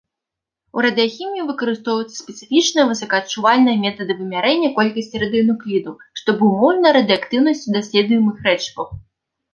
У 0.77 0.83
радыяхіміі 0.85 1.43
выкарыстоўваюцца 1.49 2.15
спецыфічныя 2.21 2.85
высокаадчувальныя 2.91 3.77
метады 3.85 4.17
вымярэння 4.21 4.73
колькасці 4.79 5.21
радыенуклідаў, 5.25 5.93
што 6.21 6.27
абумоўлена 6.39 6.87
радыеактыўнасцю 7.01 7.67
даследуемых 7.77 8.37
рэчываў. 8.49 8.87